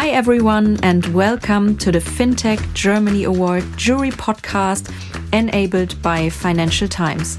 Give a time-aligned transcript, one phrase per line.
[0.00, 4.90] Hi, everyone, and welcome to the FinTech Germany Award Jury Podcast
[5.30, 7.38] enabled by Financial Times.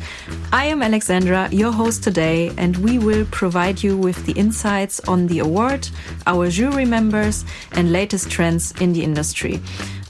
[0.54, 5.26] I am Alexandra, your host today, and we will provide you with the insights on
[5.26, 5.90] the award,
[6.28, 9.59] our jury members, and latest trends in the industry.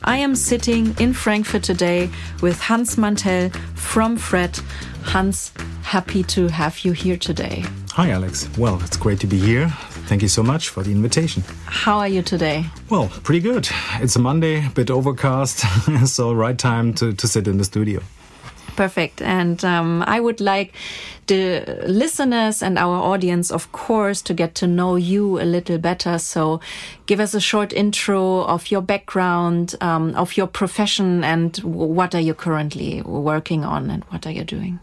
[0.04, 2.09] I am sitting in Frankfurt today
[2.41, 4.59] with Hans Mantell from FRED.
[5.04, 5.52] Hans,
[5.84, 7.66] happy to have you here today.
[7.92, 8.50] Hi, Alex.
[8.58, 9.68] Well, it's great to be here.
[10.08, 11.44] Thank you so much for the invitation.
[11.66, 12.66] How are you today?
[12.90, 13.68] Well, pretty good.
[13.95, 15.59] It's a Monday, a bit overcast,
[16.06, 18.02] so right time to, to sit in the studio.
[18.76, 19.22] Perfect.
[19.22, 20.73] And um, I would like
[21.28, 26.18] the listeners and our audience, of course, to get to know you a little better.
[26.18, 26.62] So
[27.06, 32.22] give us a short intro of your background, um, of your profession, and what are
[32.22, 34.80] you currently working on and what are you doing?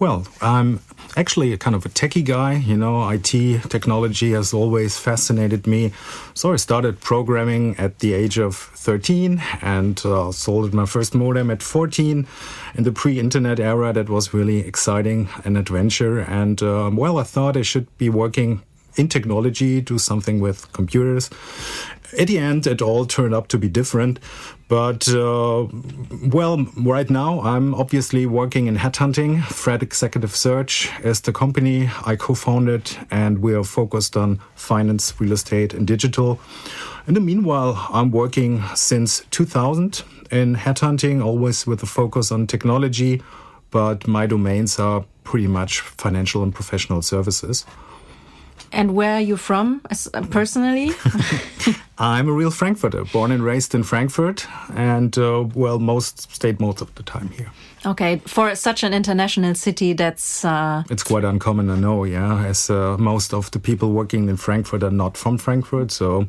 [0.00, 0.78] Well, I'm
[1.16, 2.54] actually a kind of a techie guy.
[2.54, 3.32] You know, IT
[3.68, 5.90] technology has always fascinated me.
[6.34, 11.50] So I started programming at the age of 13 and uh, sold my first modem
[11.50, 12.28] at 14.
[12.76, 16.20] In the pre-internet era, that was really exciting, an adventure.
[16.20, 18.62] And uh, well, I thought I should be working
[18.98, 21.30] in technology, do something with computers.
[22.18, 24.18] At the end, it all turned up to be different.
[24.68, 25.66] But, uh,
[26.30, 29.42] well, right now I'm obviously working in headhunting.
[29.44, 35.18] FRED Executive Search is the company I co founded, and we are focused on finance,
[35.18, 36.38] real estate, and digital.
[37.06, 43.22] In the meanwhile, I'm working since 2000 in headhunting, always with a focus on technology,
[43.70, 47.64] but my domains are pretty much financial and professional services.
[48.72, 50.90] And where are you from uh, personally?
[51.98, 56.80] I'm a real Frankfurter, born and raised in Frankfurt, and uh, well, most stayed most
[56.80, 57.50] of the time here.
[57.86, 60.84] Okay, for such an international city, that's uh...
[60.90, 62.04] it's quite uncommon, I know.
[62.04, 66.28] Yeah, as uh, most of the people working in Frankfurt are not from Frankfurt, so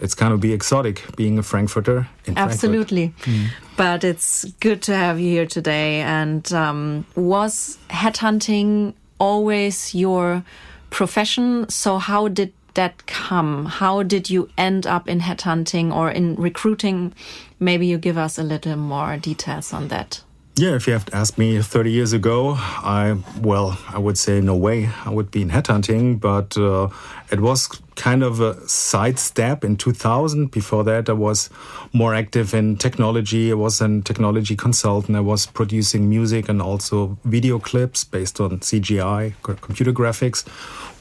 [0.00, 2.08] it's kind of be exotic being a Frankfurter.
[2.36, 3.48] Absolutely, mm.
[3.76, 6.00] but it's good to have you here today.
[6.00, 10.44] And um, was headhunting always your
[10.90, 11.68] profession.
[11.68, 13.66] So, how did that come?
[13.66, 17.14] How did you end up in headhunting or in recruiting?
[17.58, 20.22] Maybe you give us a little more details on that.
[20.58, 24.56] Yeah, if you have asked me 30 years ago, I, well, I would say no
[24.56, 26.88] way I would be in headhunting, but uh,
[27.30, 30.50] it was kind of a sidestep in 2000.
[30.52, 31.50] Before that, I was
[31.92, 33.50] more active in technology.
[33.50, 35.16] I was a technology consultant.
[35.16, 40.46] I was producing music and also video clips based on CGI, computer graphics,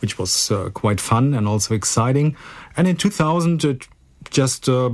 [0.02, 2.35] which was uh, quite fun and also exciting.
[2.75, 3.88] And in 2000, it
[4.31, 4.90] just uh,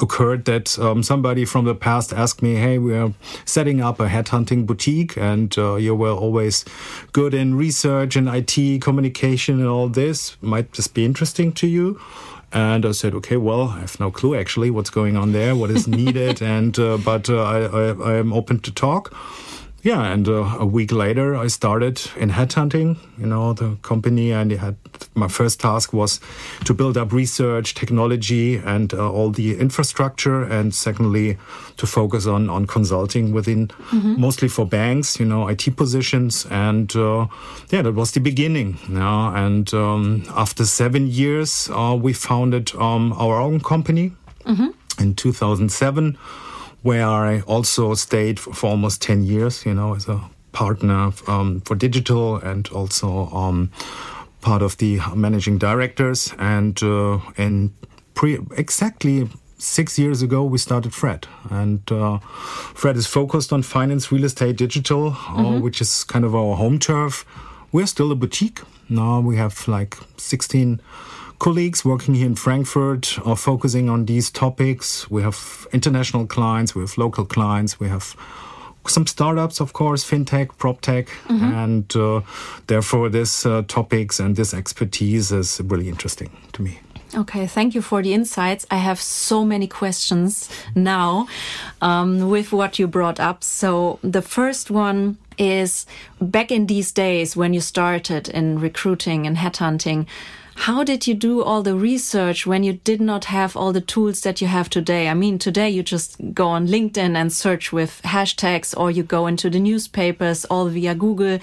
[0.00, 3.12] occurred that um, somebody from the past asked me, "Hey, we're
[3.44, 6.64] setting up a headhunting boutique, and uh, you were always
[7.12, 10.36] good in research and IT communication and all this.
[10.40, 12.00] Might this be interesting to you?"
[12.52, 15.70] And I said, okay, well, I have no clue actually what's going on there, what
[15.70, 19.14] is needed, and uh, but uh, I, I, I am open to talk.
[19.82, 22.98] Yeah, and uh, a week later, I started in headhunting.
[23.18, 24.76] You know, the company, and had
[25.14, 26.20] my first task was
[26.66, 31.38] to build up research, technology, and uh, all the infrastructure, and secondly,
[31.78, 34.20] to focus on on consulting within mm-hmm.
[34.20, 35.18] mostly for banks.
[35.18, 37.26] You know, IT positions, and uh,
[37.70, 38.78] yeah, that was the beginning.
[38.90, 44.12] Yeah, and um, after seven years, uh, we founded um, our own company
[44.44, 44.68] mm-hmm.
[45.02, 46.18] in 2007
[46.82, 50.20] where I also stayed for, for almost 10 years, you know, as a
[50.52, 53.70] partner um, for digital and also um,
[54.40, 56.32] part of the managing directors.
[56.38, 57.74] And uh, in
[58.14, 61.26] pre exactly six years ago, we started FRED.
[61.50, 62.18] And uh,
[62.74, 65.60] FRED is focused on finance, real estate, digital, uh, mm-hmm.
[65.60, 67.24] which is kind of our home turf.
[67.72, 68.60] We're still a boutique.
[68.88, 70.80] Now we have like 16
[71.40, 75.10] colleagues working here in Frankfurt are focusing on these topics.
[75.10, 78.14] We have international clients, we have local clients, we have
[78.86, 81.52] some startups, of course, fintech, proptech, mm-hmm.
[81.52, 82.20] and uh,
[82.66, 86.78] therefore, this uh, topics and this expertise is really interesting to me.
[87.14, 88.66] Okay, thank you for the insights.
[88.70, 91.26] I have so many questions now
[91.80, 93.42] um, with what you brought up.
[93.42, 95.86] So, the first one is
[96.20, 100.06] back in these days when you started in recruiting and headhunting,
[100.56, 104.20] how did you do all the research when you did not have all the tools
[104.22, 105.08] that you have today?
[105.08, 109.26] I mean, today you just go on LinkedIn and search with hashtags, or you go
[109.26, 111.38] into the newspapers all via Google.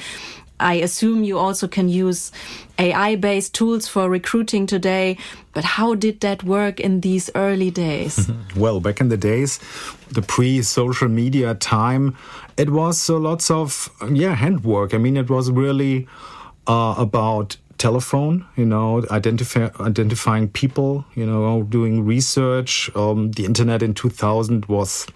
[0.59, 2.31] I assume you also can use
[2.79, 5.17] AI based tools for recruiting today.
[5.53, 8.29] But how did that work in these early days?
[8.55, 9.59] well, back in the days,
[10.09, 12.15] the pre social media time,
[12.57, 14.93] it was uh, lots of, yeah, handwork.
[14.93, 16.07] I mean, it was really
[16.65, 22.89] uh, about telephone, you know, identify, identifying people, you know, doing research.
[22.95, 25.07] Um, the internet in 2000 was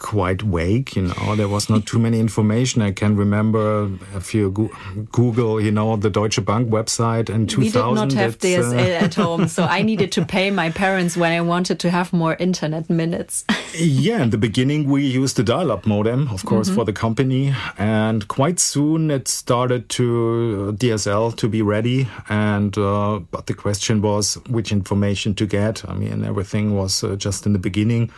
[0.00, 0.96] quite vague.
[0.96, 2.82] You know, there was not too many information.
[2.82, 4.70] I can remember if you go
[5.12, 7.60] Google, you know, the Deutsche Bank website in 2000.
[7.60, 11.16] We did not have DSL uh, at home, so I needed to pay my parents
[11.16, 13.44] when I wanted to have more internet minutes.
[13.74, 16.74] yeah, in the beginning we used the dial-up modem, of course, mm -hmm.
[16.76, 22.08] for the company, and quite soon it started to uh, DSL to be ready.
[22.28, 25.82] And uh, but the question was which information to get.
[25.88, 28.10] I mean, everything was uh, just in the beginning.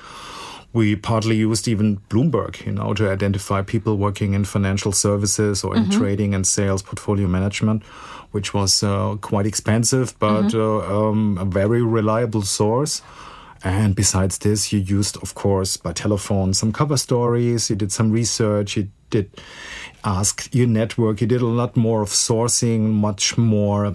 [0.73, 5.77] We partly used even Bloomberg, you know, to identify people working in financial services or
[5.77, 5.99] in mm-hmm.
[5.99, 7.83] trading and sales portfolio management,
[8.31, 10.93] which was uh, quite expensive, but mm-hmm.
[10.93, 13.03] uh, um, a very reliable source.
[13.65, 18.11] And besides this, you used, of course, by telephone some cover stories, you did some
[18.11, 19.31] research, you did
[20.05, 23.95] ask your network, you did a lot more of sourcing, much more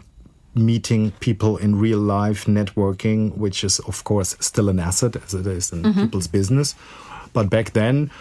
[0.57, 5.47] meeting people in real life, networking, which is, of course, still an asset as it
[5.47, 6.01] is in mm-hmm.
[6.01, 6.75] people's business.
[7.33, 8.11] But back then,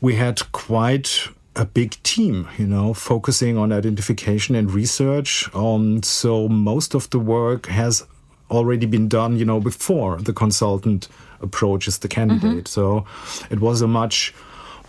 [0.00, 5.48] we had quite a big team, you know, focusing on identification and research.
[5.54, 8.04] Um, so most of the work has
[8.50, 11.08] already been done, you know, before the consultant
[11.40, 12.64] approaches the candidate.
[12.64, 12.66] Mm-hmm.
[12.66, 13.06] So
[13.50, 14.34] it was a much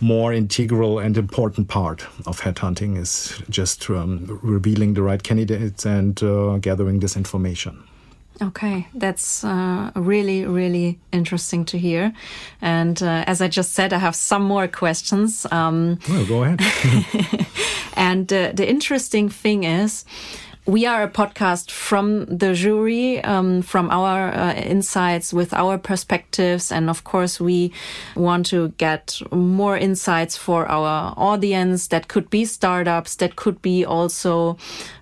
[0.00, 6.22] more integral and important part of headhunting is just um, revealing the right candidates and
[6.22, 7.82] uh, gathering this information.
[8.42, 12.12] Okay, that's uh, really, really interesting to hear.
[12.60, 15.46] And uh, as I just said, I have some more questions.
[15.50, 16.60] Um, well, go ahead.
[17.94, 20.04] and uh, the interesting thing is,
[20.66, 26.72] we are a podcast from the jury, um, from our uh, insights, with our perspectives.
[26.72, 27.72] And of course, we
[28.16, 31.86] want to get more insights for our audience.
[31.88, 34.58] That could be startups, that could be also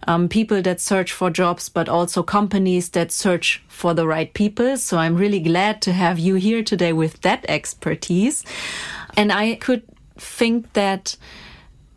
[0.07, 4.77] um, people that search for jobs, but also companies that search for the right people.
[4.77, 8.45] So I'm really glad to have you here today with that expertise.
[9.17, 9.83] And I could
[10.19, 11.17] think that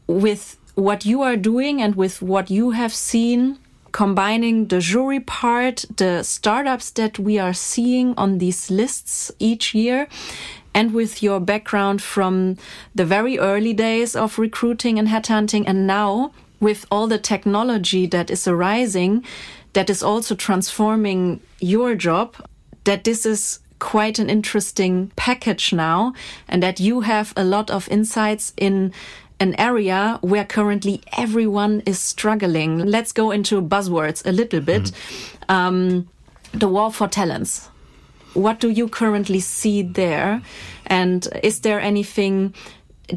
[0.08, 3.58] with what you are doing and with what you have seen,
[3.92, 10.08] combining the jury part, the startups that we are seeing on these lists each year,
[10.76, 12.58] and with your background from
[12.94, 18.30] the very early days of recruiting and headhunting, and now with all the technology that
[18.30, 19.26] is arising,
[19.74, 22.36] that is also transforming your job,
[22.84, 26.14] that this is quite an interesting package now,
[26.48, 28.94] and that you have a lot of insights in
[29.40, 32.80] an area where currently everyone is struggling.
[32.80, 34.82] Let's go into buzzwords a little bit.
[34.82, 35.68] Mm -hmm.
[35.68, 36.08] um,
[36.52, 37.70] the war for talents.
[38.34, 40.42] What do you currently see there?
[40.86, 42.54] And is there anything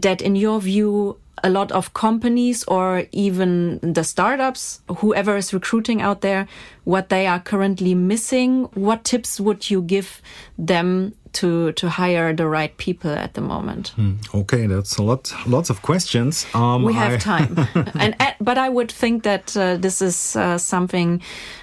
[0.01, 6.03] that, in your view, a lot of companies or even the startups, whoever is recruiting
[6.03, 6.47] out there,
[6.85, 8.69] what they are currently missing?
[8.75, 10.23] What tips would you give
[10.59, 13.89] them to to hire the right people at the moment.
[13.89, 14.15] Hmm.
[14.35, 16.47] Okay, that's a lot, lots of questions.
[16.55, 17.17] Um, we have I...
[17.17, 17.69] time,
[17.99, 21.23] and but I would think that uh, this is uh, something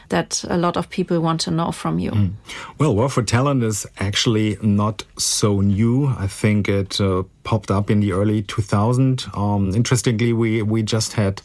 [0.09, 2.11] that a lot of people want to know from you.
[2.11, 2.31] Mm.
[2.77, 6.07] Well, War for Talent is actually not so new.
[6.07, 9.25] I think it uh, popped up in the early 2000.
[9.33, 11.41] Um, interestingly, we we just had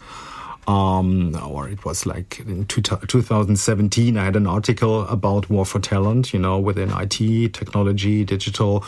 [0.67, 5.81] um, or it was like in two, 2017, I had an article about war for
[5.81, 8.85] talent, you know, within IT, technology, digital,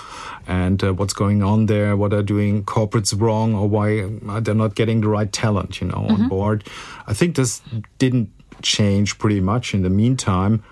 [0.47, 4.09] and uh, what's going on there, what are doing corporates wrong, or why
[4.41, 6.13] they're not getting the right talent, you know, mm -hmm.
[6.13, 6.29] on mm-hmm.
[6.29, 6.65] board.
[7.09, 7.63] I think this
[7.99, 8.29] didn't
[8.63, 10.63] change pretty much in the meantime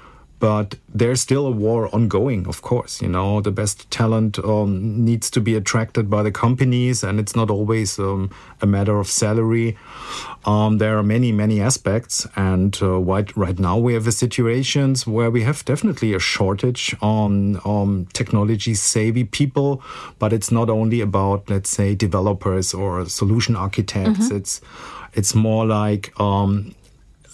[0.43, 3.01] but there's still a war ongoing, of course.
[3.01, 7.37] You know, the best talent um, needs to be attracted by the companies, and it's
[7.37, 8.29] not always um,
[8.61, 9.79] a matter of salary.
[10.45, 15.07] Um, there are many, many aspects, and uh, right, right now we have a situations
[15.07, 19.81] where we have definitely a shortage on um, technology savvy people,
[20.19, 24.27] but it's not only about, let's say, developers or solution architects.
[24.27, 24.39] Mm -hmm.
[24.39, 24.61] It's
[25.15, 26.75] it's more like um,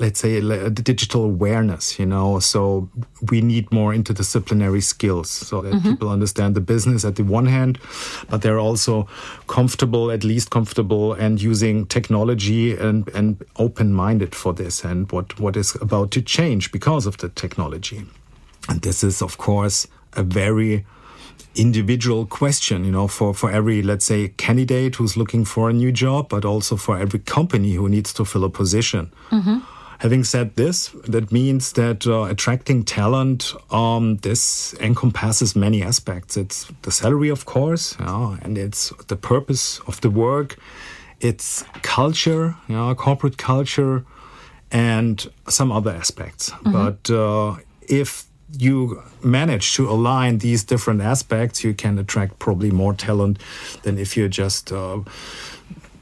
[0.00, 2.88] let's say the digital awareness you know so
[3.30, 5.90] we need more interdisciplinary skills so that mm-hmm.
[5.90, 7.78] people understand the business at the one hand
[8.28, 9.08] but they're also
[9.46, 15.56] comfortable at least comfortable and using technology and and open-minded for this and what what
[15.56, 18.04] is about to change because of the technology
[18.68, 20.84] and this is of course a very
[21.54, 25.90] individual question, you know, for, for every, let's say, candidate who's looking for a new
[25.90, 29.12] job, but also for every company who needs to fill a position.
[29.30, 29.58] Mm-hmm.
[29.98, 36.36] Having said this, that means that uh, attracting talent, um, this encompasses many aspects.
[36.36, 40.56] It's the salary, of course, yeah, and it's the purpose of the work.
[41.20, 44.04] It's culture, yeah, corporate culture.
[44.70, 46.50] and some other aspects.
[46.50, 46.72] Mm-hmm.
[46.72, 47.56] But uh,
[47.88, 48.24] if
[48.58, 53.38] you manage to align these different aspects, you can attract probably more talent
[53.82, 55.00] than if you're just uh,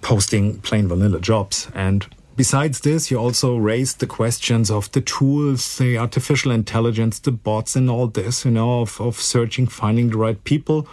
[0.01, 1.69] posting plain vanilla jobs.
[1.75, 7.33] And besides this, you also raised the questions of the tools, the artificial intelligence, the
[7.33, 10.87] bots, and all this, you know, of, of searching, finding the right people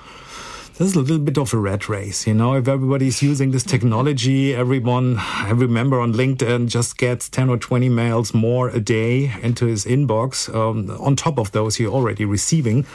[0.77, 2.55] there's a little bit of a rat race, you know.
[2.55, 7.89] If everybody's using this technology, everyone, every member on LinkedIn just gets 10 or 20
[7.89, 12.85] mails more a day into his inbox um, on top of those you're already receiving.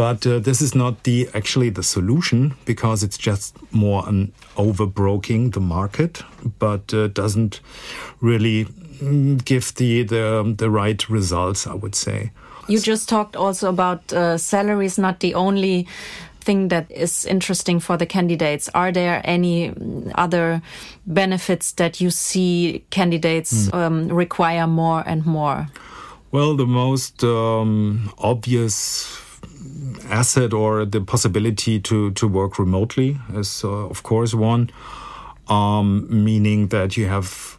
[0.00, 5.52] But uh, this is not the actually the solution because it's just more an overbroking
[5.52, 6.22] the market,
[6.58, 7.60] but uh, doesn't
[8.22, 11.66] really mm, give the, the the right results.
[11.66, 12.30] I would say.
[12.66, 15.86] You just talked also about uh, salaries, not the only
[16.40, 18.70] thing that is interesting for the candidates?
[18.74, 19.74] Are there any
[20.14, 20.62] other
[21.04, 23.74] benefits that you see candidates mm.
[23.74, 25.68] um, require more and more?
[26.32, 29.20] Well, the most um, obvious
[30.08, 34.70] asset or the possibility to, to work remotely is, uh, of course, one,
[35.48, 37.58] um, meaning that you have,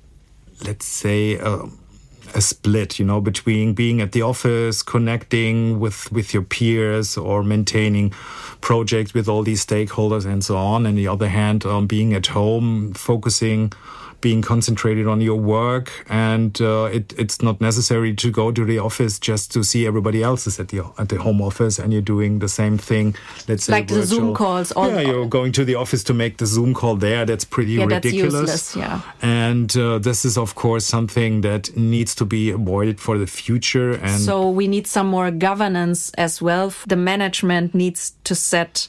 [0.65, 1.39] let's say,
[2.33, 7.43] a split, you know, between being at the office, connecting with with your peers, or
[7.43, 8.11] maintaining
[8.61, 10.85] projects with all these stakeholders and so on.
[10.85, 13.73] And the other hand, um, being at home, focusing
[14.21, 18.79] being concentrated on your work, and uh, it, it's not necessary to go to the
[18.79, 22.01] office just to see everybody else is at the at the home office, and you're
[22.01, 23.15] doing the same thing.
[23.47, 24.01] Let's say like virtual.
[24.01, 24.71] the Zoom calls.
[24.71, 27.25] All, yeah, you're going to the office to make the Zoom call there.
[27.25, 28.33] That's pretty yeah, ridiculous.
[28.33, 29.01] That's useless, yeah.
[29.21, 33.91] And uh, this is of course something that needs to be avoided for the future.
[33.93, 36.73] And so we need some more governance as well.
[36.87, 38.87] The management needs to set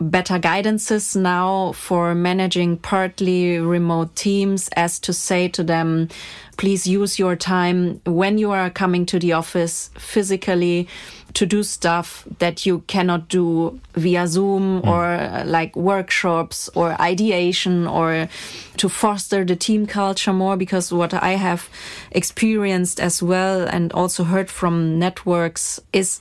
[0.00, 6.08] better guidances now for managing partly remote teams as to say to them,
[6.56, 10.88] please use your time when you are coming to the office physically
[11.34, 14.86] to do stuff that you cannot do via Zoom mm.
[14.86, 18.28] or uh, like workshops or ideation or
[18.76, 21.68] to foster the team culture more because what I have
[22.10, 26.20] experienced as well and also heard from networks is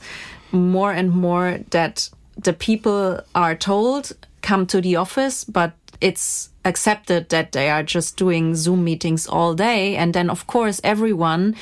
[0.51, 7.29] more and more that the people are told come to the office, but it's accepted
[7.29, 9.95] that they are just doing Zoom meetings all day.
[9.95, 11.55] And then, of course, everyone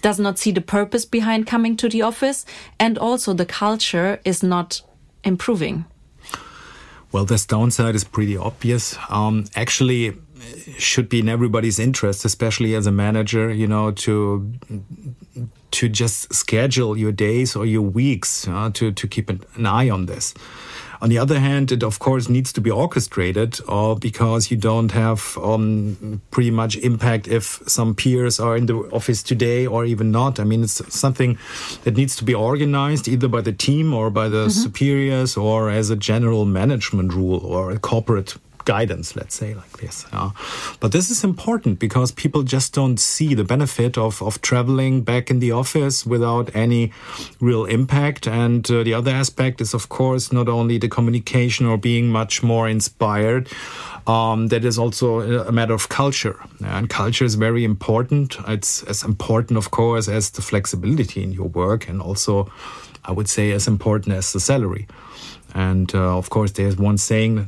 [0.00, 2.44] does not see the purpose behind coming to the office.
[2.78, 4.82] And also, the culture is not
[5.24, 5.84] improving.
[7.12, 8.96] Well, this downside is pretty obvious.
[9.10, 10.16] Um, actually,
[10.78, 14.52] should be in everybody's interest, especially as a manager, you know, to
[15.70, 19.90] to just schedule your days or your weeks uh, to to keep an, an, eye
[19.90, 20.34] on this.
[21.00, 24.92] On the other hand, it of course needs to be orchestrated, or because you don't
[24.92, 30.12] have um, pretty much impact if some peers are in the office today or even
[30.12, 30.38] not.
[30.38, 31.38] I mean, it's something
[31.82, 34.62] that needs to be organized either by the team or by the mm -hmm.
[34.62, 40.06] superiors or as a general management rule or a corporate guidance, let's say like this.
[40.12, 40.30] Uh,
[40.80, 45.30] but this is important because people just don't see the benefit of, of traveling back
[45.30, 46.92] in the office without any
[47.40, 48.26] real impact.
[48.26, 52.42] And uh, the other aspect is, of course, not only the communication or being much
[52.42, 53.48] more inspired.
[54.04, 56.36] Um, that is also a matter of culture.
[56.64, 58.36] And culture is very important.
[58.48, 62.50] It's as important, of course, as the flexibility in your work, and also,
[63.04, 64.88] I would say, as important as the salary.
[65.54, 67.46] And uh, of course, there's one saying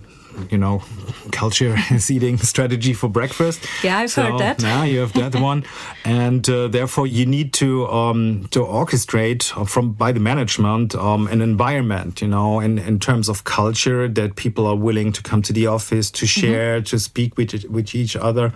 [0.50, 0.82] you know,
[1.32, 3.66] culture is eating strategy for breakfast.
[3.82, 4.62] Yeah, I've so, heard that.
[4.62, 5.64] Now you have that one,
[6.04, 11.40] and uh, therefore you need to um, to orchestrate from by the management um, an
[11.40, 15.52] environment, you know, in, in terms of culture that people are willing to come to
[15.52, 16.40] the office to mm-hmm.
[16.40, 16.90] share, mm -hmm.
[16.90, 18.52] to speak with with each other,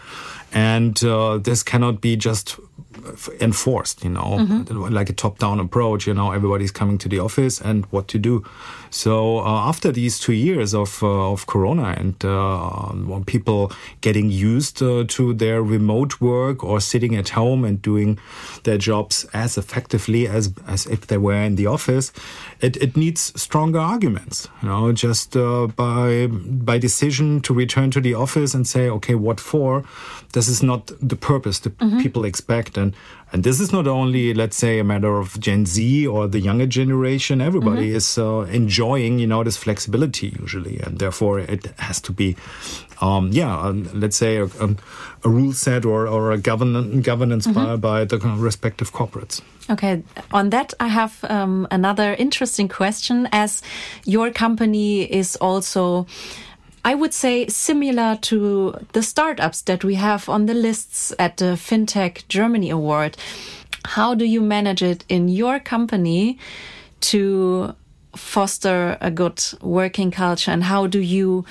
[0.52, 2.58] and uh, this cannot be just
[3.40, 4.94] enforced, you know, mm-hmm.
[4.94, 8.18] like a top down approach, you know, everybody's coming to the office and what to
[8.18, 8.44] do.
[8.90, 12.68] So uh, after these two years of, uh, of Corona and uh,
[13.06, 18.18] when people getting used uh, to their remote work or sitting at home and doing
[18.64, 22.12] their jobs as effectively as, as if they were in the office,
[22.60, 28.00] it, it needs stronger arguments, you know, just uh, by, by decision to return to
[28.00, 29.84] the office and say, okay, what for?
[30.32, 32.00] This is not the purpose that mm-hmm.
[32.00, 32.76] people expect.
[32.76, 32.88] And
[33.33, 36.66] and this is not only, let's say, a matter of Gen Z or the younger
[36.66, 37.42] generation.
[37.42, 37.97] Everybody mm-hmm.
[37.97, 42.37] is uh, enjoying, you know, this flexibility usually, and therefore it has to be,
[43.02, 44.75] um, yeah, uh, let's say a, a,
[45.25, 47.76] a, rule set or, or a govern- governance mm-hmm.
[47.76, 49.42] by, by the respective corporates.
[49.71, 50.02] Okay,
[50.33, 53.28] on that, I have um, another interesting question.
[53.33, 53.61] As
[54.07, 56.07] your company is also
[56.85, 61.56] I would say similar to the startups that we have on the lists at the
[61.56, 63.16] FinTech Germany Award.
[63.85, 66.38] How do you manage it in your company
[67.00, 67.75] to
[68.16, 71.44] foster a good working culture and how do you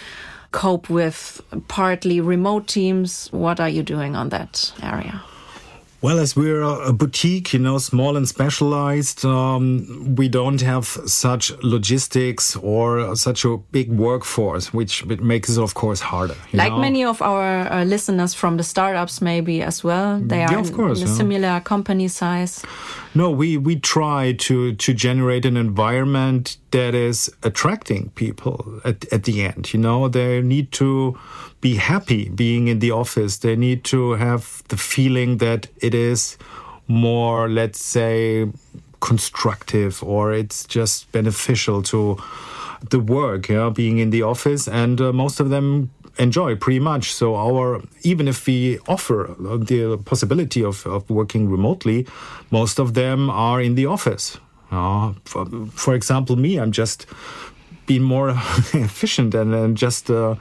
[0.52, 3.28] cope with partly remote teams?
[3.32, 5.22] What are you doing on that area?
[6.00, 11.52] Well, as we're a boutique, you know, small and specialized, um, we don't have such
[11.64, 16.36] logistics or such a big workforce, which makes it, of course, harder.
[16.54, 16.80] Like know?
[16.80, 20.20] many of our uh, listeners from the startups, maybe as well.
[20.20, 22.64] They are yeah, of course, in, in a similar company size.
[23.16, 29.24] No, we, we try to, to generate an environment that is attracting people at, at
[29.24, 29.74] the end.
[29.74, 31.18] You know, they need to
[31.62, 33.38] be happy being in the office.
[33.38, 36.38] They need to have the feeling that it is
[36.88, 38.52] more, let's say,
[39.00, 42.18] constructive or it's just beneficial to
[42.90, 44.68] the work, yeah, being in the office.
[44.68, 47.14] And uh, most of them enjoy pretty much.
[47.14, 52.08] So our even if we offer the possibility of, of working remotely,
[52.52, 54.38] most of them are in the office.
[54.72, 57.06] Uh, for, for example, me, I'm just
[57.86, 58.30] being more
[58.74, 60.36] efficient and, and just uh,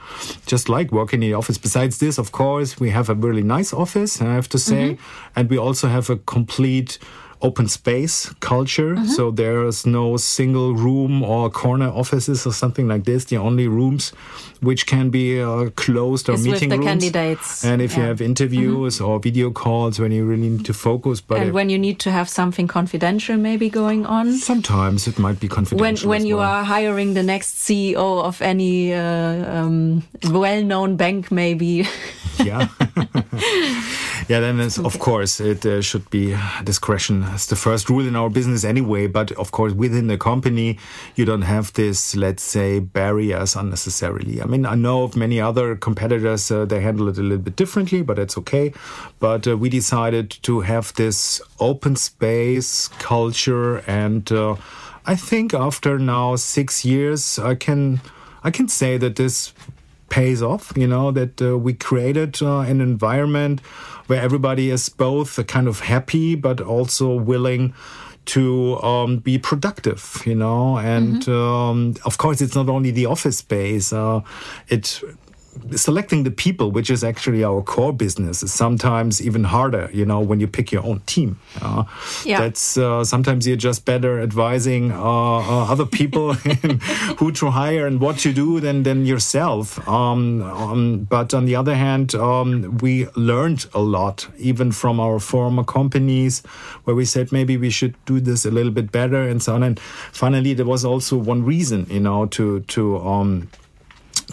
[0.45, 1.57] just like working in the office.
[1.57, 5.39] Besides this, of course, we have a really nice office, I have to say, mm-hmm.
[5.39, 6.99] and we also have a complete
[7.41, 8.95] open space culture.
[8.95, 9.05] Mm-hmm.
[9.05, 13.25] So there's no single room or corner offices or something like this.
[13.25, 14.11] The only rooms
[14.61, 17.03] which can be uh, closed or it's meeting with the rooms.
[17.03, 17.63] candidates.
[17.63, 17.97] And if yeah.
[17.97, 19.05] you have interviews mm-hmm.
[19.05, 22.11] or video calls when you really need to focus, but and when you need to
[22.11, 24.33] have something confidential maybe going on.
[24.33, 26.09] Sometimes it might be confidential.
[26.09, 26.49] When when you well.
[26.49, 31.87] are hiring the next CEO of any uh, um, well-known bank, maybe.
[32.43, 32.67] yeah.
[34.27, 37.23] yeah, then of course it uh, should be discretion.
[37.33, 39.07] It's the first rule in our business anyway.
[39.07, 40.77] But of course, within the company,
[41.15, 44.41] you don't have this, let's say, barriers unnecessarily.
[44.41, 47.55] I mean, I know of many other competitors, uh, they handle it a little bit
[47.55, 48.73] differently, but it's okay.
[49.19, 53.77] But uh, we decided to have this open space culture.
[53.87, 54.55] And uh,
[55.05, 58.01] I think after now six years, I can,
[58.43, 59.53] I can say that this
[60.09, 63.61] pays off, you know, that uh, we created uh, an environment
[64.07, 67.73] where everybody is both kind of happy but also willing
[68.25, 70.77] to um, be productive, you know.
[70.77, 71.31] And mm-hmm.
[71.31, 73.93] um, of course, it's not only the office space.
[73.93, 74.21] Uh,
[74.67, 75.01] it
[75.75, 79.89] selecting the people, which is actually our core business, is sometimes even harder.
[79.93, 81.83] You know, when you pick your own team, uh,
[82.25, 82.39] yeah.
[82.39, 86.33] that's uh, sometimes you're just better advising uh, uh other people
[87.19, 89.87] who to hire and what to do than than yourself.
[89.87, 95.19] Um, um, but on the other hand, um, we learned a lot even from our
[95.19, 96.41] former companies,
[96.83, 99.63] where we said maybe we should do this a little bit better and so on.
[99.63, 99.79] And
[100.11, 103.49] finally, there was also one reason, you know, to to um,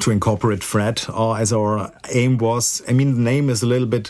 [0.01, 2.83] to incorporate Fred uh, as our aim was.
[2.89, 4.09] I mean, the name is a little bit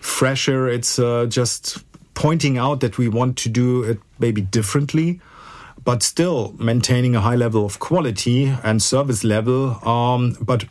[0.00, 0.68] fresher.
[0.68, 5.20] It's uh, just pointing out that we want to do it maybe differently,
[5.84, 9.86] but still maintaining a high level of quality and service level.
[9.86, 10.64] Um, but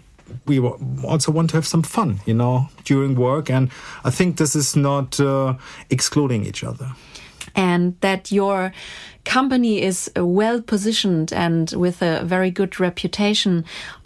[0.46, 3.50] we also want to have some fun, you know, during work.
[3.50, 3.70] And
[4.04, 5.56] I think this is not uh,
[5.90, 6.92] excluding each other.
[7.56, 8.74] And that your
[9.26, 13.64] company is well positioned and with a very good reputation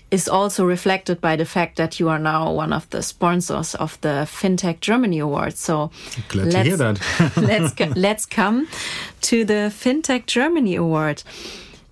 [0.09, 3.99] is also reflected by the fact that you are now one of the sponsors of
[4.01, 5.57] the FinTech Germany Award.
[5.57, 5.91] So
[6.29, 7.33] glad to hear that.
[7.37, 8.67] let's let's come
[9.21, 11.23] to the FinTech Germany Award.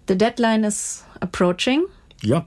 [0.06, 1.88] The deadline is approaching.
[2.22, 2.44] Yeah,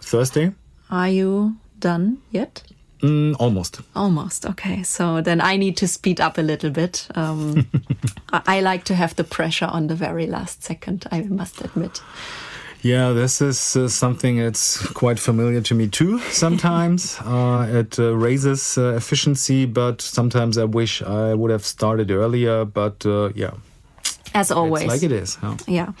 [0.00, 0.52] Thursday.
[0.90, 2.62] Are you done yet?
[3.02, 3.80] Mm, almost.
[3.94, 4.46] Almost.
[4.46, 4.82] Okay.
[4.82, 7.06] So then I need to speed up a little bit.
[7.14, 7.66] Um,
[8.32, 11.06] I, I like to have the pressure on the very last second.
[11.12, 12.00] I must admit.
[12.84, 16.18] Yeah, this is uh, something that's quite familiar to me too.
[16.30, 22.10] Sometimes uh, it uh, raises uh, efficiency, but sometimes I wish I would have started
[22.10, 22.66] earlier.
[22.66, 23.52] But uh, yeah,
[24.34, 25.36] as always, it's like it is.
[25.36, 25.56] Huh?
[25.66, 25.92] Yeah.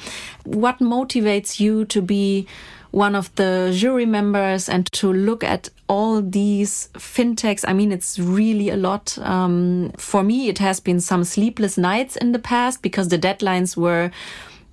[0.44, 2.46] What motivates you to be
[2.90, 7.64] one of the jury members and to look at all these fintechs.
[7.66, 9.18] I mean, it's really a lot.
[9.18, 13.76] Um, for me, it has been some sleepless nights in the past because the deadlines
[13.76, 14.12] were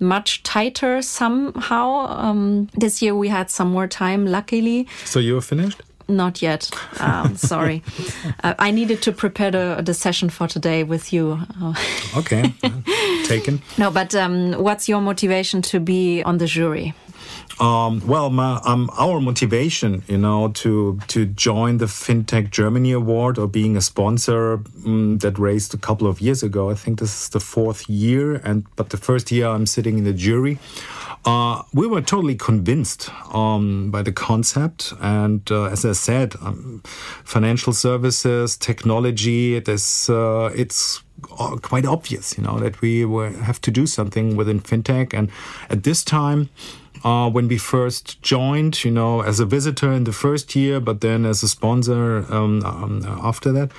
[0.01, 2.07] much tighter somehow.
[2.07, 4.87] Um, this year we had some more time, luckily.
[5.05, 5.81] So you're finished?
[6.07, 6.69] Not yet.
[6.99, 7.83] Um, sorry.
[8.43, 11.39] uh, I needed to prepare the, the session for today with you.
[12.17, 12.53] Okay.
[13.25, 13.61] Taken.
[13.77, 16.93] No, but um, what's your motivation to be on the jury?
[17.60, 23.38] Um, well, my, um, our motivation, you know, to to join the FinTech Germany Award
[23.38, 26.71] or being a sponsor um, that raised a couple of years ago.
[26.71, 30.03] I think this is the fourth year, and but the first year I'm sitting in
[30.05, 30.57] the jury.
[31.23, 36.81] Uh, we were totally convinced um, by the concept, and uh, as I said, um,
[37.23, 41.03] financial services, technology, this uh, it's
[41.62, 43.01] quite obvious, you know, that we
[43.43, 45.13] have to do something within fintech.
[45.13, 45.29] And
[45.69, 46.49] at this time,
[47.03, 51.01] uh, when we first joined, you know, as a visitor in the first year, but
[51.01, 53.71] then as a sponsor um, um, after that.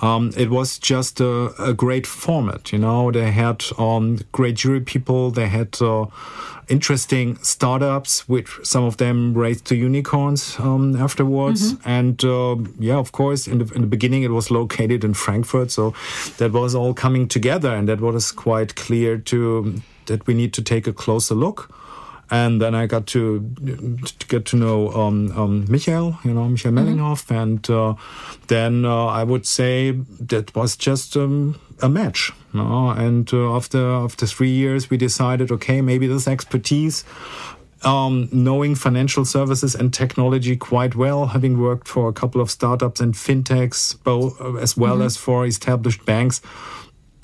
[0.00, 3.10] Um, it was just a, a, great format, you know.
[3.10, 5.30] They had um, great jury people.
[5.30, 6.06] They had uh,
[6.68, 11.72] interesting startups, which some of them raised to unicorns um, afterwards.
[11.72, 11.88] Mm-hmm.
[11.88, 15.70] And uh, yeah, of course, in the, in the beginning, it was located in Frankfurt,
[15.70, 15.94] so
[16.36, 20.62] that was all coming together, and that was quite clear to that we need to
[20.62, 21.74] take a closer look
[22.30, 23.40] and then I got to,
[24.18, 27.34] to get to know um, um, Michael, you know, Michael mm-hmm.
[27.34, 27.94] And uh,
[28.48, 32.32] then uh, I would say that was just um, a match.
[32.52, 32.90] You know?
[32.90, 37.04] And uh, after after three years, we decided, okay, maybe this expertise.
[37.84, 43.00] Um, knowing financial services and technology quite well, having worked for a couple of startups
[43.00, 45.06] and fintechs, both, as well mm-hmm.
[45.06, 46.40] as for established banks,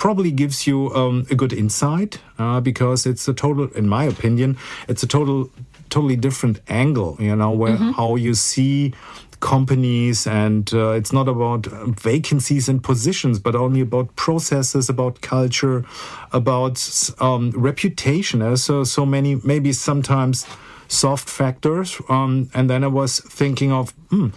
[0.03, 4.57] probably gives you um, a good insight uh, because it's a total, in my opinion,
[4.89, 5.49] it's a total,
[5.91, 7.17] totally different angle.
[7.21, 7.93] You know, where mm-hmm.
[7.93, 8.95] how you see
[9.39, 11.67] companies and uh, it's not about
[12.01, 15.85] vacancies and positions but only about processes about culture
[16.33, 16.77] about
[17.19, 20.47] um, reputation there's so so many maybe sometimes
[20.93, 22.01] soft factors.
[22.09, 24.29] Um, and then I was thinking of, hmm,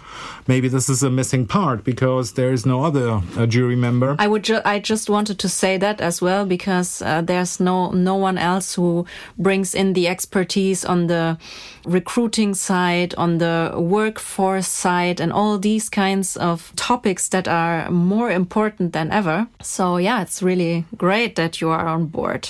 [0.46, 4.16] maybe this is a missing part because there is no other uh, jury member.
[4.18, 7.90] I would, ju I just wanted to say that as well because uh, there's no
[7.90, 9.06] no one else who
[9.38, 11.38] brings in the expertise on the
[11.84, 18.30] recruiting side, on the workforce side, and all these kinds of topics that are more
[18.30, 19.46] important than ever.
[19.62, 22.48] So yeah, it's really great that you are on board.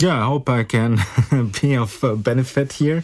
[0.00, 1.00] Yeah, I hope I can
[1.60, 3.02] be of uh, benefit here.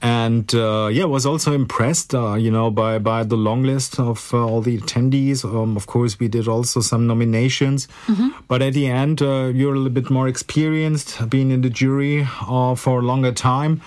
[0.00, 4.34] And uh, yeah, was also impressed, uh, you know, by by the long list of
[4.34, 5.44] uh, all the attendees.
[5.44, 8.30] Um, of course, we did also some nominations, mm-hmm.
[8.48, 12.26] but at the end, uh, you're a little bit more experienced, being in the jury
[12.48, 13.80] uh, for a longer time.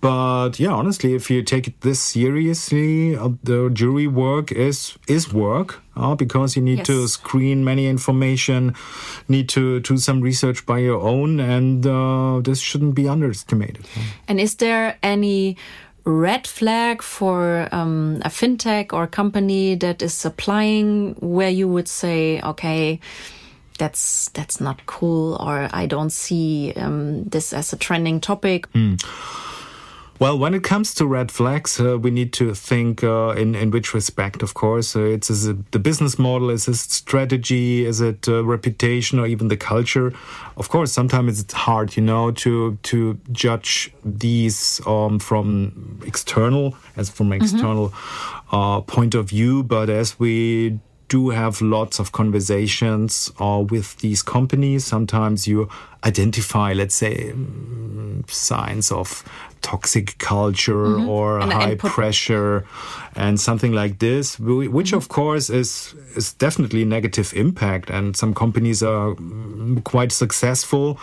[0.00, 5.30] But yeah, honestly, if you take it this seriously, uh, the jury work is is
[5.30, 6.86] work uh, because you need yes.
[6.86, 8.74] to screen many information,
[9.28, 13.84] need to do some research by your own, and uh, this shouldn't be underestimated.
[14.26, 15.58] And is there any
[16.04, 22.40] red flag for um, a fintech or company that is applying where you would say,
[22.40, 23.00] okay?
[23.76, 28.70] That's that's not cool, or I don't see um, this as a trending topic.
[28.72, 28.96] Mm.
[30.20, 33.70] Well, when it comes to red flags, uh, we need to think uh, in in
[33.70, 34.42] which respect.
[34.42, 38.44] Of course, uh, it's is it the business model, is it strategy, is it uh,
[38.44, 40.12] reputation, or even the culture.
[40.58, 47.08] Of course, sometimes it's hard, you know, to to judge these um, from external as
[47.08, 47.42] from mm-hmm.
[47.42, 48.84] external mm-hmm.
[48.92, 49.62] point of view.
[49.62, 50.80] But as we
[51.10, 54.84] do have lots of conversations uh, with these companies.
[54.86, 55.68] Sometimes you
[56.04, 59.24] identify, let's say, um, signs of
[59.62, 61.08] toxic culture mm -hmm.
[61.08, 62.64] or and high pressure
[63.16, 64.96] and something like this, which mm -hmm.
[64.96, 67.90] of course is is definitely negative impact.
[67.90, 70.98] And some companies are mm, quite successful,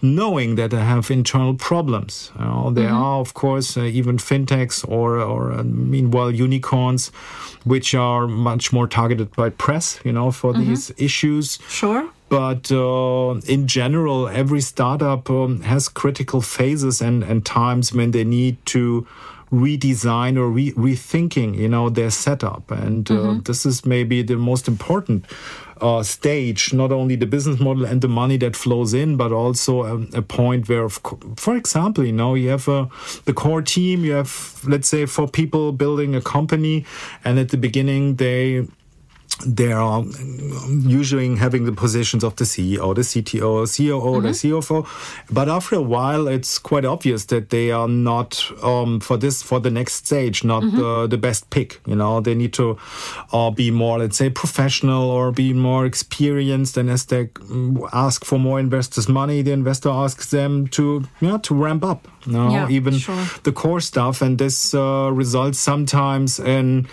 [0.00, 2.32] knowing that they have internal problems.
[2.38, 3.04] You know, there mm -hmm.
[3.04, 7.12] are of course uh, even fintechs or or uh, meanwhile unicorns,
[7.64, 10.00] which are much more targeted by press.
[10.04, 10.66] You know, for mm-hmm.
[10.66, 11.58] these issues.
[11.68, 12.04] Sure.
[12.28, 18.24] But uh, in general, every startup um, has critical phases and, and times when they
[18.24, 19.06] need to
[19.52, 22.70] redesign or re- rethinking, you know, their setup.
[22.70, 23.40] And uh, mm-hmm.
[23.42, 25.24] this is maybe the most important
[25.80, 29.82] uh, stage, not only the business model and the money that flows in, but also
[29.84, 32.88] a, a point where, for example, you know, you have a,
[33.24, 36.84] the core team, you have, let's say, four people building a company,
[37.24, 38.66] and at the beginning they
[39.44, 44.22] they are usually having the positions of the CEO, the CTO, COO, mm-hmm.
[44.22, 44.86] the CFO.
[45.30, 49.60] But after a while, it's quite obvious that they are not um, for this for
[49.60, 50.78] the next stage, not mm-hmm.
[50.78, 51.80] the, the best pick.
[51.86, 52.78] You know, they need to
[53.32, 56.78] uh, be more, let's say, professional or be more experienced.
[56.78, 61.28] And as they mm, ask for more investors' money, the investor asks them to, you
[61.28, 62.08] know, to ramp up.
[62.24, 63.24] You know, yeah, even sure.
[63.44, 66.88] the core stuff, and this uh, results sometimes in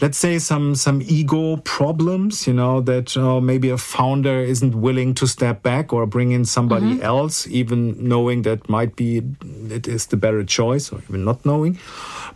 [0.00, 5.14] let's say some some ego problems you know that uh, maybe a founder isn't willing
[5.14, 7.04] to step back or bring in somebody mm -hmm.
[7.04, 9.22] else even knowing that might be
[9.74, 11.78] it is the better choice or even not knowing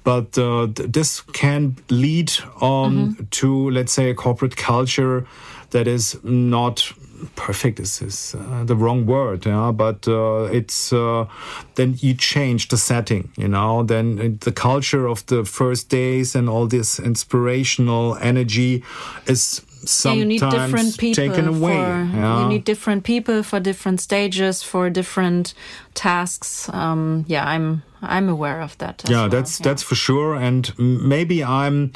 [0.04, 3.26] but uh, th this can lead um, mm -hmm.
[3.30, 5.24] to let's say a corporate culture
[5.70, 6.92] that is not
[7.36, 11.26] perfect is, is uh, the wrong word, yeah, but uh, it's uh,
[11.74, 16.48] then you change the setting, you know, then the culture of the first days and
[16.48, 18.82] all this inspirational energy
[19.26, 21.74] is sometimes yeah, you need different people taken away.
[21.74, 22.42] For, yeah.
[22.42, 25.54] You need different people for different stages, for different
[25.94, 26.68] tasks.
[26.72, 29.02] Um, yeah, I'm I'm aware of that.
[29.08, 29.28] yeah, well.
[29.28, 29.64] that's yeah.
[29.64, 30.34] that's for sure.
[30.34, 31.92] And maybe I'm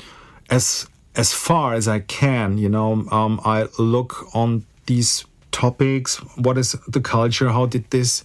[0.51, 2.59] as as far as I can.
[2.59, 6.17] You know, um, I look on these topics.
[6.37, 7.51] What is the culture?
[7.51, 8.25] How did this?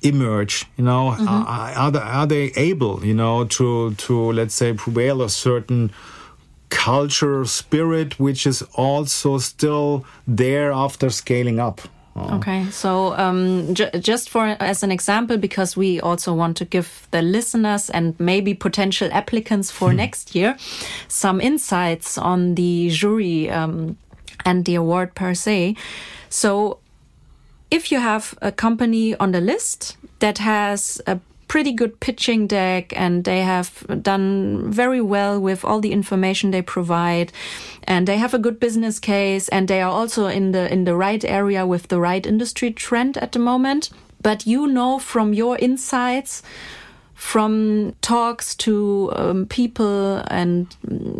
[0.00, 1.44] emerge you know mm -hmm.
[1.46, 5.90] are, are, they, are they able you know to to let's say prevail a certain
[6.70, 11.80] cultural spirit which is also still there after scaling up.
[12.16, 12.36] Oh.
[12.36, 17.22] Okay, so um, just for as an example, because we also want to give the
[17.22, 19.96] listeners and maybe potential applicants for hmm.
[19.96, 20.56] next year
[21.06, 23.96] some insights on the jury um,
[24.48, 25.76] and the award per se.
[26.30, 26.78] So,
[27.70, 32.92] if you have a company on the list that has a pretty good pitching deck
[32.96, 33.70] and they have
[34.02, 37.32] done very well with all the information they provide
[37.84, 40.94] and they have a good business case and they are also in the in the
[40.94, 45.56] right area with the right industry trend at the moment but you know from your
[45.58, 46.42] insights
[47.18, 50.76] from talks to um, people and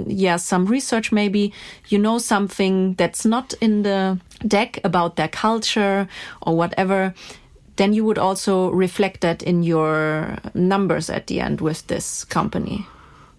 [0.07, 1.53] yeah some research maybe
[1.89, 6.07] you know something that's not in the deck about their culture
[6.43, 7.13] or whatever
[7.79, 12.87] then you would also reflect that in your numbers at the end with this company.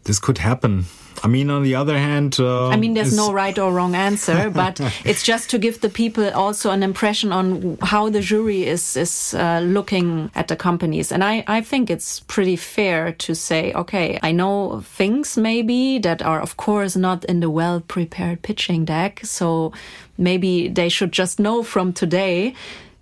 [0.06, 0.86] This could happen.
[1.24, 4.50] I mean, on the other hand, uh, I mean, there's no right or wrong answer,
[4.54, 8.96] but it's just to give the people also an impression on how the jury is
[8.96, 11.12] is uh, looking at the companies.
[11.12, 16.22] And I I think it's pretty fair to say, okay, I know things maybe that
[16.22, 19.74] are of course not in the well prepared pitching deck, so
[20.18, 22.54] maybe they should just know from today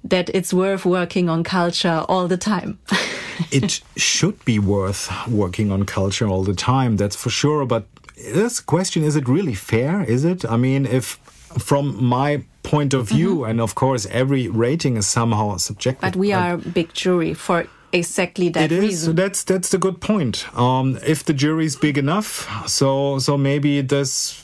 [0.03, 2.79] that it's worth working on culture all the time.
[3.51, 7.65] it should be worth working on culture all the time, that's for sure.
[7.65, 7.85] But
[8.17, 10.03] this question is it really fair?
[10.03, 10.45] Is it?
[10.45, 11.19] I mean, if
[11.57, 13.49] from my point of view, mm -hmm.
[13.49, 16.11] and of course, every rating is somehow subjective.
[16.11, 19.15] But we are a big jury for exactly that it is, reason.
[19.15, 20.47] That's that's the good point.
[20.55, 24.43] Um, if the jury is big enough, so so maybe this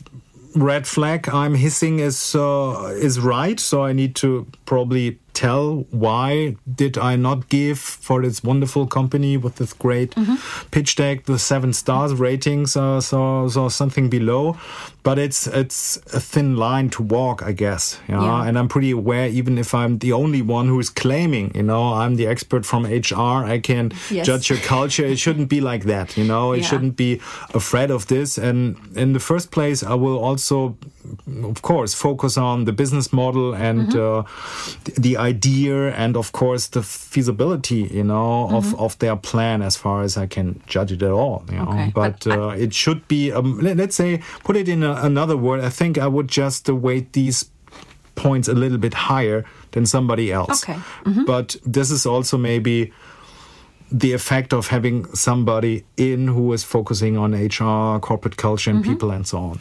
[0.56, 3.60] red flag I'm hissing is uh, is right.
[3.60, 9.36] So I need to probably tell why did I not give for this wonderful company
[9.36, 10.36] with this great mm-hmm.
[10.70, 14.58] pitch deck the seven stars ratings or so so something below
[15.02, 18.22] but it's it's a thin line to walk I guess yeah?
[18.22, 18.46] yeah.
[18.46, 21.94] and I'm pretty aware even if I'm the only one who is claiming you know
[21.94, 24.26] I'm the expert from HR I can yes.
[24.26, 26.68] judge your culture it shouldn't be like that you know it yeah.
[26.68, 27.20] shouldn't be
[27.54, 30.78] afraid of this and in the first place I will also
[31.44, 34.20] of course focus on the business model and mm-hmm.
[34.20, 34.53] uh,
[34.98, 40.04] the idea and of course the feasibility you know of, of their plan as far
[40.04, 41.92] as I can judge it at all you know okay.
[41.94, 45.38] but, but uh, it should be um, let, us say put it in a, another
[45.38, 47.50] word I think I would just weight these
[48.16, 50.80] points a little bit higher than somebody else okay.
[51.06, 51.26] Mm-hmm.
[51.26, 52.94] but this is also maybe
[53.94, 58.86] the effect of having somebody in who is focusing on HR, corporate culture, and mm
[58.86, 58.92] -hmm.
[58.92, 59.60] people, and so on.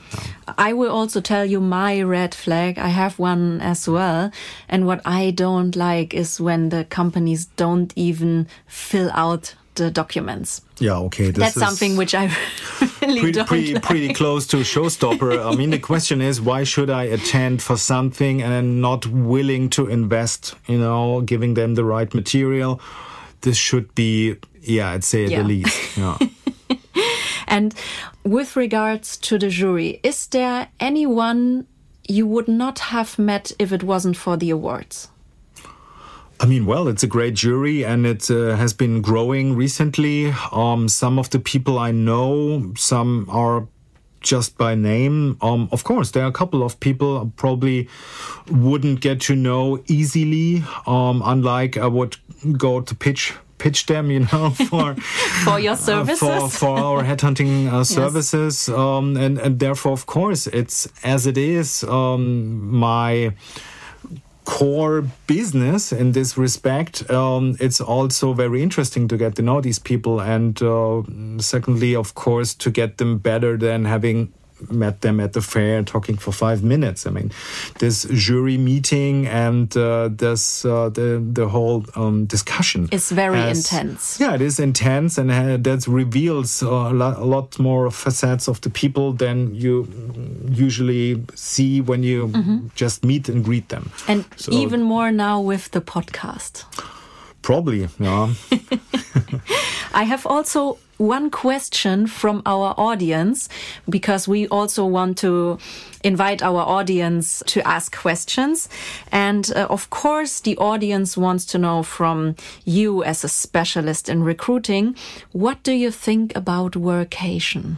[0.58, 2.78] I will also tell you my red flag.
[2.78, 4.30] I have one as well.
[4.68, 10.62] And what I don't like is when the companies don't even fill out the documents.
[10.78, 11.30] Yeah, okay.
[11.30, 12.24] That's something which I
[13.02, 13.82] really pretty, don't pretty, like.
[13.82, 15.52] pretty close to showstopper.
[15.52, 19.86] I mean, the question is, why should I attend for something and not willing to
[19.88, 20.54] invest?
[20.66, 22.80] You know, giving them the right material
[23.42, 25.42] this should be, yeah, I'd say at yeah.
[25.42, 25.96] least.
[25.96, 26.18] Yeah.
[27.48, 27.74] and
[28.24, 31.66] with regards to the jury, is there anyone
[32.08, 35.08] you would not have met if it wasn't for the awards?
[36.40, 40.34] I mean, well, it's a great jury and it uh, has been growing recently.
[40.50, 43.68] Um, some of the people I know, some are
[44.22, 45.36] just by name.
[45.40, 47.88] Um, of course, there are a couple of people I probably
[48.50, 50.62] wouldn't get to know easily.
[50.86, 52.16] Um, unlike I would
[52.58, 54.94] go to pitch pitch them, you know, for
[55.44, 58.76] for your services, uh, for, for our headhunting uh, services, yes.
[58.76, 63.32] um, and and therefore, of course, it's as it is um, my
[64.44, 67.08] core business in this respect.
[67.10, 71.02] Um, it's also very interesting to get to know these people, and uh,
[71.38, 74.32] secondly, of course, to get them better than having
[74.70, 77.06] met them at the fair talking for five minutes.
[77.06, 77.30] I mean,
[77.78, 83.58] this jury meeting and uh, this uh, the the whole um, discussion It's very has-
[83.58, 84.18] intense.
[84.20, 88.60] Yeah, it is intense, and uh, that reveals a, lot, a lot more facets of
[88.60, 89.86] the people than you
[90.48, 92.30] usually see when you
[92.74, 93.90] just meet and greet them.
[94.08, 96.64] And So- even more now with the podcast.
[97.42, 98.34] Probably, yeah.
[99.94, 103.48] I have also one question from our audience
[103.88, 105.58] because we also want to
[106.04, 108.68] invite our audience to ask questions.
[109.10, 114.22] And uh, of course, the audience wants to know from you as a specialist in
[114.22, 114.96] recruiting
[115.32, 117.76] what do you think about workation?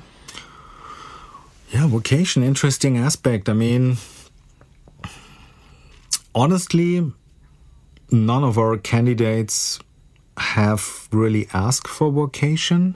[1.71, 3.49] Yeah, workation, interesting aspect.
[3.49, 3.97] I mean,
[6.35, 7.13] honestly,
[8.11, 9.81] none of our candidates
[10.37, 12.95] have really asked for workation.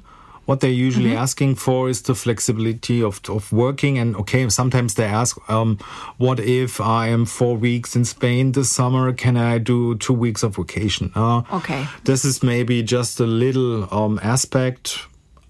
[0.49, 3.99] What they're usually asking for is the flexibility of, of working.
[3.99, 5.77] And okay, sometimes they ask, um,
[6.17, 9.13] what if I am four weeks in Spain this summer?
[9.13, 11.13] Can I do two weeks of vacation?
[11.15, 11.87] Uh, Okay.
[12.05, 15.01] This is maybe just a little um, aspect.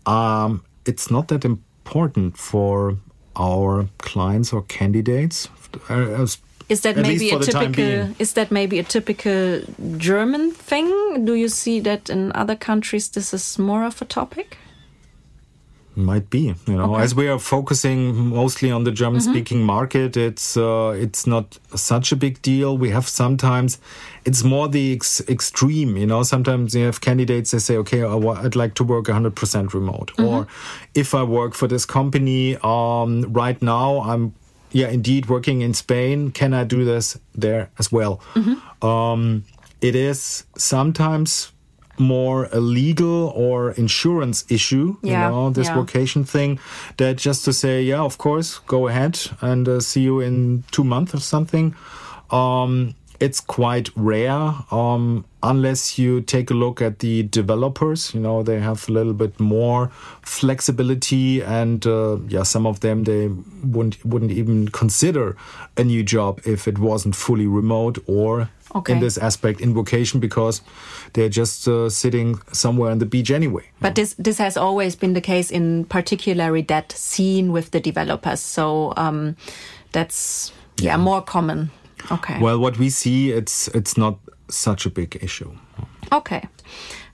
[0.05, 2.97] Um, it's not that important for
[3.37, 5.49] our clients or candidates.
[5.89, 6.27] Uh,
[6.69, 9.61] Is that at maybe a typical is that maybe a typical
[9.97, 11.25] German thing?
[11.25, 14.59] Do you see that in other countries this is more of a topic?
[15.99, 17.03] Might be, you know, Okay.
[17.03, 22.17] as we are focusing mostly on the German-speaking market, it's uh, it's not such a
[22.17, 22.79] big deal.
[22.79, 23.79] We have sometimes,
[24.25, 26.23] it's more the ex- extreme, you know.
[26.23, 30.47] Sometimes you have candidates that say, "Okay, I'd like to work 100% remote," or
[30.95, 34.35] if I work for this company um, right now, I'm
[34.71, 36.31] yeah, indeed working in Spain.
[36.31, 38.21] Can I do this there as well?
[38.83, 39.45] Um,
[39.81, 41.53] it is sometimes
[41.99, 45.77] more a legal or insurance issue, Yeah, you know, this yeah.
[45.77, 46.59] workation thing,
[46.97, 50.85] that just to say, yeah, of course, go ahead and uh, see you in two
[50.85, 51.75] months or something.
[52.31, 58.15] Um, it's quite rare, um, unless you take a look at the developers.
[58.15, 59.91] You know, they have a little bit more
[60.23, 63.29] flexibility, and uh, yeah, some of them they
[63.65, 65.37] wouldn't wouldn't even consider
[65.77, 68.93] a new job if it wasn't fully remote or Okay.
[68.93, 70.61] in this aspect in workation because
[71.15, 73.63] they're just uh, sitting somewhere on the beach anyway.
[73.81, 78.41] But this this has always been the case in particularly that scene with the developers.
[78.41, 79.37] So um,
[79.93, 81.71] that's yeah, more common.
[82.11, 82.41] Okay.
[82.41, 85.53] Well, what we see, it's it's not such a big issue.
[86.13, 86.49] Okay.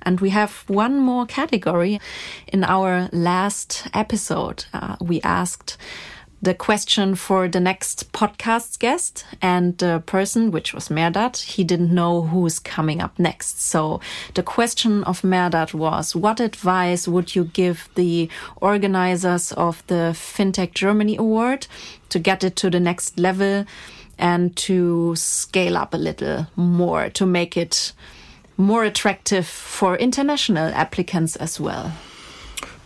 [0.02, 2.00] And we have one more category.
[2.46, 5.78] In our last episode, uh, we asked
[6.44, 11.94] the question for the next podcast guest and the person, which was Merdat, he didn't
[11.94, 13.62] know who's coming up next.
[13.62, 14.00] So
[14.34, 18.28] the question of Merdat was, what advice would you give the
[18.60, 21.66] organizers of the FinTech Germany Award
[22.10, 23.64] to get it to the next level
[24.18, 27.92] and to scale up a little more to make it
[28.56, 31.92] more attractive for international applicants as well?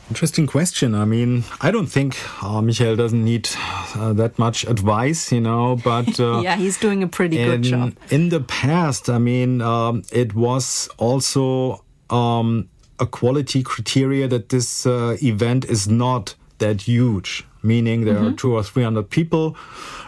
[0.08, 0.94] Interesting question.
[0.94, 3.50] I mean, I don't think uh, Michael doesn't need
[3.94, 7.62] uh, that much advice, you know, but uh, yeah, he's doing a pretty good in,
[7.62, 7.92] job.
[8.08, 14.86] in the past, I mean, um, it was also um, a quality criteria that this
[14.86, 18.26] uh, event is not that huge, meaning there Mm-hmm.
[18.28, 19.56] are two or three hundred people.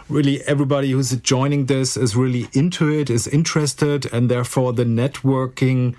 [0.09, 5.95] Really, everybody who's joining this is really into it, is interested, and therefore the networking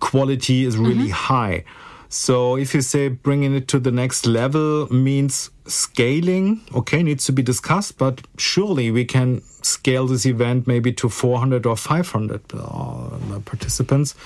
[0.00, 1.34] quality is really Mm-hmm.
[1.34, 1.64] high.
[2.12, 7.32] So if you say bringing it to the next level means scaling, okay, needs to
[7.32, 13.38] be discussed, but surely we can scale this event maybe to 400 or 500 uh,
[13.44, 14.16] participants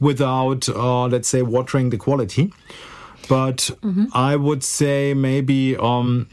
[0.00, 2.52] without, uh, let's say, watering the quality.
[3.28, 3.70] But
[4.12, 6.28] I would say maybe um,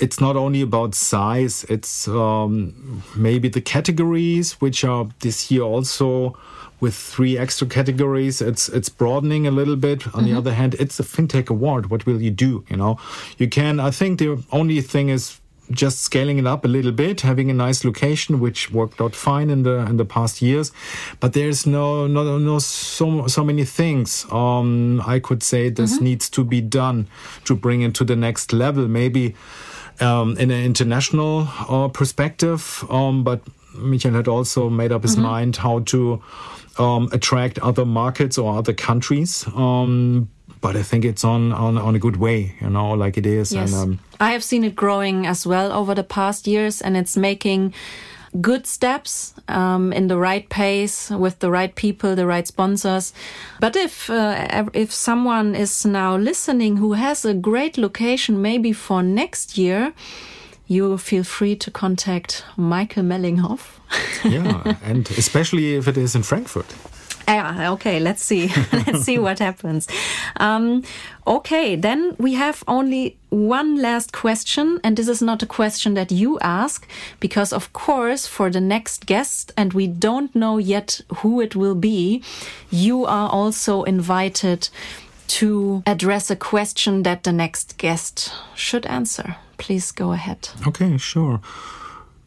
[0.00, 6.36] it's not only about size, it's um, maybe the categories, which are this year also
[6.80, 8.40] with three extra categories.
[8.40, 10.14] It's it's broadening a little bit.
[10.14, 11.90] On the other hand, it's a fintech award.
[11.90, 12.64] What will you do?
[12.68, 12.98] You know,
[13.38, 13.80] you can.
[13.80, 17.54] I think the only thing is just scaling it up a little bit, having a
[17.54, 20.72] nice location, which worked out fine in the in the past years.
[21.20, 24.26] But there's no no no so so many things.
[24.30, 27.08] Um, I could say this needs to be done
[27.44, 28.88] to bring it to the next level.
[28.88, 29.34] Maybe
[30.00, 32.84] um, in an international uh, perspective.
[32.90, 33.40] Um, but
[33.74, 36.22] Michael had also made up his mind how to
[36.78, 39.46] um, attract other markets or other countries.
[39.54, 40.28] Um,
[40.60, 43.52] but I think it's on, on, on a good way, you know, like it is.
[43.52, 43.72] Yes.
[43.72, 47.16] And, um, I have seen it growing as well over the past years, and it's
[47.16, 47.74] making
[48.40, 53.12] good steps um, in the right pace with the right people, the right sponsors.
[53.60, 59.02] But if uh, if someone is now listening who has a great location, maybe for
[59.02, 59.92] next year,
[60.66, 63.78] you feel free to contact Michael Mellinghoff.
[64.24, 66.74] yeah, and especially if it is in Frankfurt.
[67.28, 68.48] Yeah, okay, let's see.
[68.72, 69.88] let's see what happens.
[70.36, 70.84] Um,
[71.26, 76.12] okay, then we have only one last question, and this is not a question that
[76.12, 76.86] you ask,
[77.18, 81.74] because of course, for the next guest, and we don't know yet who it will
[81.74, 82.22] be,
[82.70, 84.68] you are also invited
[85.26, 89.36] to address a question that the next guest should answer.
[89.58, 90.48] Please go ahead.
[90.66, 91.40] Okay, sure.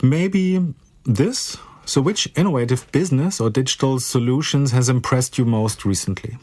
[0.01, 0.59] Maybe
[1.05, 1.57] this
[1.89, 6.37] so, which innovative business or digital solutions has impressed you most recently?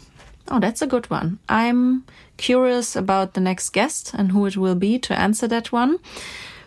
[0.49, 1.39] Oh, that's a good one.
[1.49, 2.05] I'm
[2.37, 5.99] curious about the next guest and who it will be to answer that one.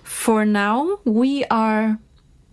[0.04, 1.98] For now, we are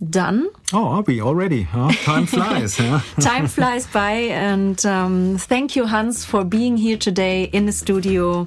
[0.09, 0.49] done.
[0.73, 1.63] Oh, are we already?
[1.63, 1.91] Huh?
[2.03, 2.77] Time flies.
[2.77, 2.99] huh?
[3.21, 4.11] Time flies by.
[4.31, 8.45] And um, thank you, Hans, for being here today in the studio,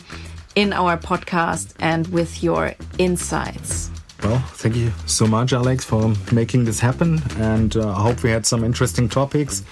[0.54, 3.90] in our podcast, and with your insights.
[4.22, 7.22] Well, thank you so much, Alex, for making this happen.
[7.38, 9.62] And uh, I hope we had some interesting topics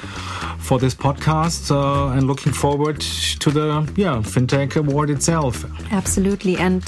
[0.59, 1.70] for this podcast.
[1.70, 5.64] Uh, and looking forward to the yeah FinTech Award itself.
[5.92, 6.57] Absolutely.
[6.57, 6.84] And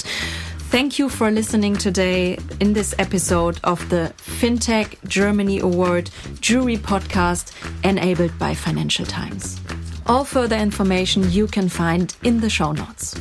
[0.71, 6.09] thank you for listening today in this episode of the FinTech Germany Award
[6.39, 7.53] Jury Podcast
[7.83, 9.59] enabled by Financial Times.
[10.07, 13.15] All further information you can find in the show notes.